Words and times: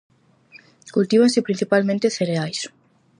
Cultívanse 0.95 1.45
principalmente 1.47 2.13
cereais. 2.17 2.59